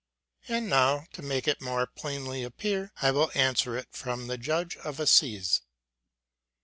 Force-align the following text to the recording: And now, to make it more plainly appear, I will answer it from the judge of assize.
And 0.47 0.67
now, 0.67 1.05
to 1.13 1.21
make 1.21 1.47
it 1.47 1.61
more 1.61 1.85
plainly 1.85 2.41
appear, 2.41 2.91
I 3.03 3.11
will 3.11 3.29
answer 3.35 3.77
it 3.77 3.89
from 3.91 4.25
the 4.25 4.37
judge 4.39 4.75
of 4.77 4.99
assize. 4.99 5.61